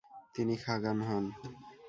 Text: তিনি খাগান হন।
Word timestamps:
তিনি 0.35 0.55
খাগান 0.63 0.99
হন। 1.07 1.25